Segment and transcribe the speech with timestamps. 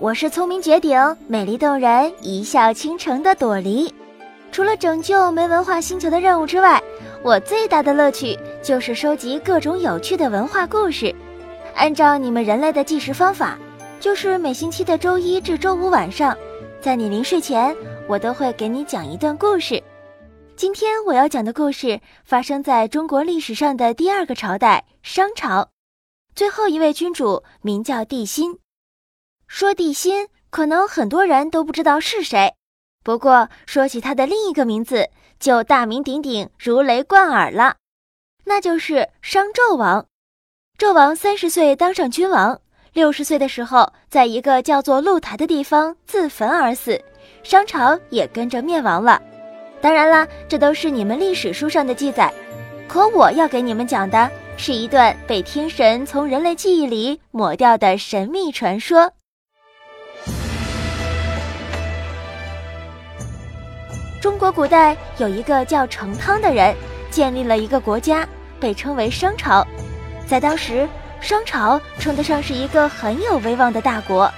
[0.00, 3.92] 我是聪明绝顶、美丽动人、一笑倾城的朵梨。
[4.50, 6.82] 除了拯救没文化星球的任务之外，
[7.22, 11.14] 我最大的乐趣就是收集各种有趣的文化故事。
[11.76, 13.56] 按照你们人类的计时方法，
[14.00, 16.36] 就是每星期的周一至周五晚上，
[16.80, 17.74] 在你临睡前，
[18.08, 19.80] 我都会给你讲一段故事。
[20.56, 25.68] 今天我要讲的故事发生在中国历史上的第二个朝代——商朝。
[26.34, 28.58] 最后一位君主名叫帝辛。
[29.46, 32.54] 说帝辛，可能很多人都不知道是谁。
[33.02, 37.76] 不过说起他的另一个名字，就大名鼎鼎、如雷贯耳了，
[38.44, 40.06] 那就是商纣王。
[40.78, 42.60] 纣王三十岁当上君王，
[42.92, 47.00] 六十岁的时候，在一个叫做露台的地方自焚而死，
[47.42, 49.20] 商朝也跟着灭亡了。
[49.80, 52.32] 当然啦，这都是你们历史书上的记载，
[52.88, 54.30] 可我要给你们讲的。
[54.56, 59.12] 是一段被天神从人类记忆里抹掉的神秘传说。
[64.24, 66.74] 中国古代有一个叫成汤的人，
[67.10, 68.26] 建立了一个国家，
[68.58, 69.62] 被称为商朝。
[70.26, 70.88] 在当时，
[71.20, 74.32] 商朝称得上是一个很有威望的大国，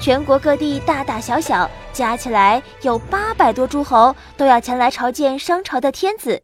[0.00, 6.40] 全国各地大大小小加起来有八百多诸侯都要前来朝见商朝的天子。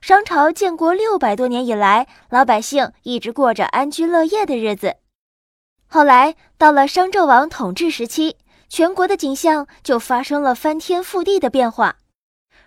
[0.00, 4.94] 商朝建国六百多年以来，老百姓一直过着安居乐业的日子。
[5.88, 8.36] 后来到了商纣王统治时期，
[8.68, 11.96] 全国的景象就发生了翻天覆地的变化。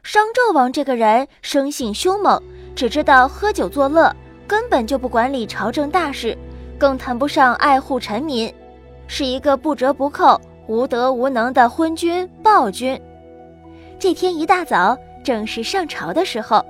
[0.06, 2.40] 商纣王这个人生性凶猛，
[2.76, 6.38] 只知道喝酒作乐，根本就不管理朝政大事，
[6.78, 8.54] 更谈不上爱护臣民，
[9.08, 13.02] 是一个不折不扣、无德无能的昏君暴君。
[13.98, 16.64] 这天一大早，正是上朝的时候。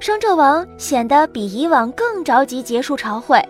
[0.00, 3.40] 商纣王显得比以往更着急结束朝会，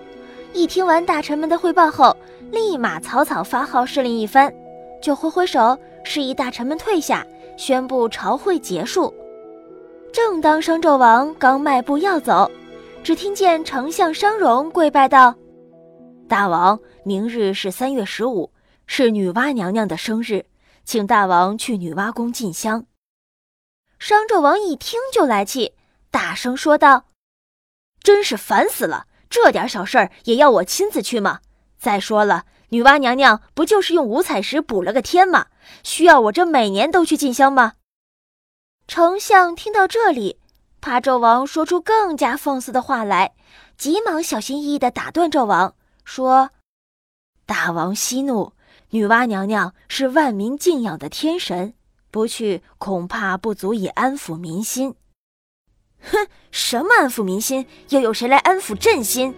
[0.52, 2.14] 一听完大臣们的汇报后，
[2.50, 4.52] 立马草草发号施令一番，
[5.00, 9.12] 就挥挥手示意大臣们退下，宣布朝会结束。
[10.14, 12.48] 正当商纣王刚迈步要走，
[13.02, 15.34] 只听见丞相商容跪拜道
[16.30, 18.52] ：“大王，明日是三月十五，
[18.86, 20.46] 是女娲娘娘的生日，
[20.84, 22.86] 请大王去女娲宫进香。”
[23.98, 25.72] 商纣王一听就来气。
[26.12, 27.06] 大声说道
[28.00, 29.06] ：“真是烦死了！
[29.28, 31.40] 这点小事儿也要我亲自去吗？
[31.76, 35.46] 再说了，女娲娘娘不就是用五彩石补了个天吗？
[35.82, 37.72] 需要我这每年都去进香吗？”
[38.86, 40.38] 丞相听到这里，
[40.80, 43.32] 怕纣王说出更加放肆的话来，
[43.76, 45.74] 急忙小心翼翼地打断纣王，
[46.04, 46.50] 说
[47.46, 48.52] ：“大王息怒，
[48.90, 51.74] 女娲娘娘是万民敬仰的天神，
[52.10, 54.94] 不去恐怕不足以安抚民心。”
[56.12, 57.66] 哼，什么安抚民心？
[57.88, 59.34] 又有谁来安抚朕心？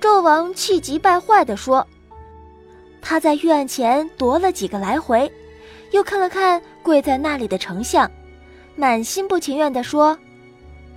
[0.00, 1.86] 纣王气急败坏地说。
[3.02, 5.30] 他在御案前踱了几个来回，
[5.90, 8.08] 又看了看跪在那里的丞相，
[8.80, 10.18] 满心不情愿地说：“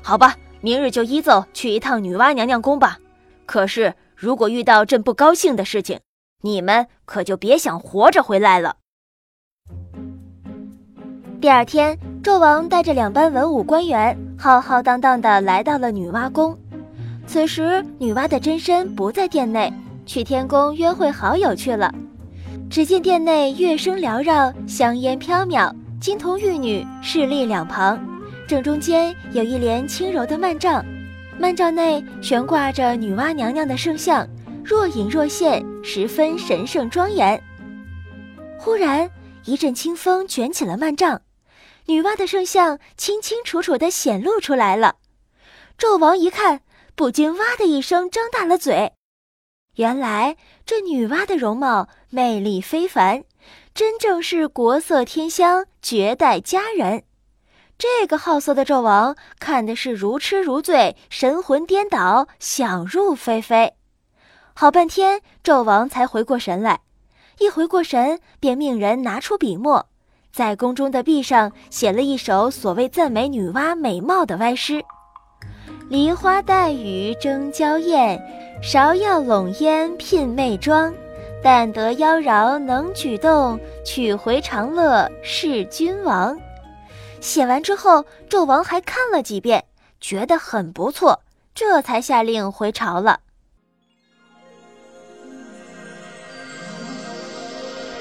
[0.01, 2.97] 好吧，明日就依奏去一趟女娲娘娘宫吧。
[3.45, 5.99] 可是如果遇到朕不高兴的事情，
[6.43, 8.77] 你们可就别想活着回来了。”
[11.41, 16.57] 第二天，纣王带着两班文武官员，浩浩荡荡地来到了女娲宫。
[17.27, 19.73] 此时，女娲的真身不在殿内，
[20.05, 21.93] 去天宫约会好友去了。
[22.69, 25.69] 只见殿内乐声缭绕，香烟飘渺，
[26.03, 27.97] 金童玉女侍立两旁，
[28.45, 30.85] 正中间有一帘轻柔的幔帐，
[31.39, 34.27] 幔帐内悬挂着女娲娘娘的圣像，
[34.65, 37.41] 若隐若现，十分神圣庄严。
[38.59, 39.09] 忽然，
[39.45, 41.21] 一阵清风卷起了幔帐。
[41.85, 44.97] 女娲的圣像清清楚楚地显露出来了，
[45.79, 46.59] 纣王一看，
[46.95, 48.91] 不禁哇的一声张大了嘴。
[49.77, 53.23] 原来这女娲的容貌魅力非凡，
[53.75, 57.03] 真正是国色天香，绝代佳人。
[57.75, 63.73] 这个好色的纣王看的是如痴如醉，神魂颠倒，想入非非。
[64.53, 66.81] 好半天，纣王才回过神来，
[67.39, 69.87] 一回过神，便命人拿出笔墨。
[70.31, 74.83] 在宫中的壁上写了一首所谓赞美女娲美貌的歪诗
[75.89, 78.21] ：“梨花带雨争娇艳，
[78.61, 80.93] 芍药笼烟聘媚妆。
[81.43, 86.35] 但得妖娆能举动，取回长乐是君王。”
[87.19, 89.63] 写完之后，纣王还看了几遍，
[89.99, 91.21] 觉得很不错，
[91.53, 93.19] 这才下令回朝了。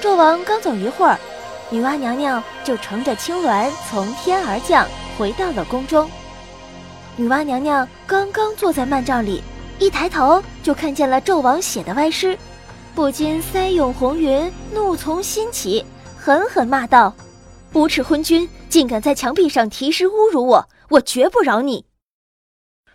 [0.01, 1.17] 纣王刚走一会儿。
[1.69, 4.85] 女娲娘娘就乘着青鸾从天而降，
[5.17, 6.07] 回到了宫中。
[7.15, 9.41] 女娲娘娘刚刚坐在幔帐里，
[9.79, 12.37] 一抬头就看见了纣王写的歪诗，
[12.95, 15.83] 不禁腮涌红云，怒从心起，
[16.15, 17.11] 狠狠骂道
[17.73, 21.85] ：“无耻昏君，竟敢在墙壁上题诗侮辱我，我绝不饶你！”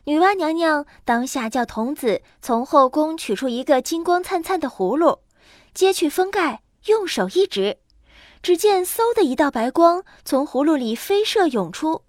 [0.06, 5.18] 女娲娘娘当下叫童子从后宫取出一个金光灿灿的葫芦，
[5.74, 7.78] 揭去封盖，用手一指，
[8.40, 12.02] 只见嗖的一道白光从葫芦里飞射涌出，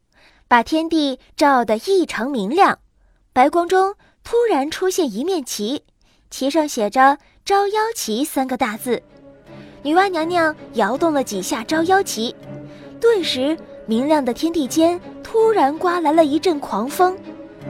[0.47, 2.77] 把天地照得异常明亮。
[3.33, 5.85] 白光中突然出现一面旗，
[6.29, 9.01] 旗上写着“招妖旗”三个大字。
[9.81, 12.35] 女娲娘娘摇动了几下招妖旗，
[12.99, 17.17] 顿时明亮的天地间突然刮来了一阵狂风。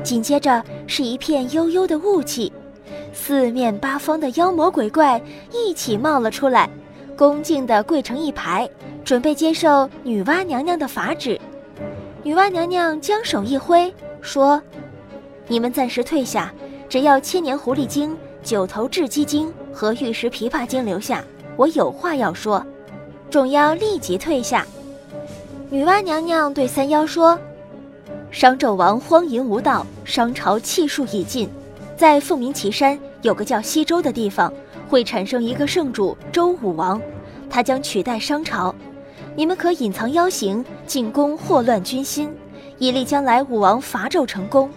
[0.03, 2.51] 紧接着是一片悠悠的雾气，
[3.13, 5.21] 四面八方的妖魔鬼怪
[5.51, 6.69] 一起冒了出来，
[7.17, 8.69] 恭敬地跪成一排，
[9.03, 11.39] 准备接受女娲娘娘的法旨。
[12.23, 14.61] 女娲娘娘将手一挥，说
[15.47, 16.53] ：“你们暂时退下，
[16.87, 21.23] 只要千年狐狸精、九头雉鸡精和玉石琵琶精留下，
[21.55, 22.65] 我有话要说。”
[23.29, 24.65] 众妖立即退下。
[25.69, 27.39] 女娲娘娘对三妖说。
[28.31, 31.49] 商纣王荒淫无道，商朝气数已尽，
[31.95, 34.51] 在凤鸣岐山有个叫西周的地方，
[34.87, 36.99] 会产生一个圣主周武王，
[37.49, 38.73] 他将取代商朝。
[39.35, 42.31] 你们可隐藏妖形，进宫祸乱军心，
[42.77, 44.69] 以利将来武王伐纣成功。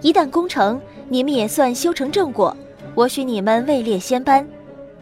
[0.00, 2.56] 一旦攻城，你们也算修成正果，
[2.94, 4.46] 我许你们位列仙班。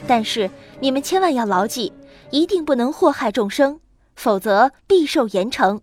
[0.06, 0.50] 但是
[0.80, 1.92] 你们千万要牢记，
[2.30, 3.80] 一定不能祸害众生，
[4.16, 5.80] 否则必受严惩。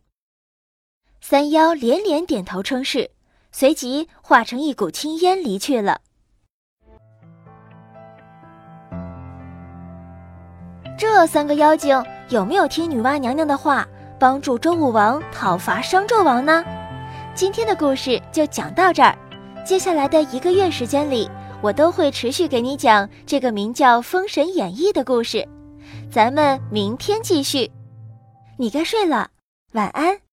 [1.21, 3.11] 三妖连连点头称是，
[3.51, 6.01] 随即化成一股青烟离去了。
[10.97, 13.87] 这三个妖精有没有听女娲娘娘的话，
[14.17, 16.63] 帮助周武王讨伐商纣王呢？
[17.35, 19.15] 今天的故事就讲到这儿，
[19.63, 21.29] 接下来的一个月时间里，
[21.61, 25.47] 我都会持续给你讲这个名叫《封神演义》的故事。
[26.11, 27.69] 咱们明天继续。
[28.57, 29.29] 你该睡了，
[29.73, 30.26] 晚安。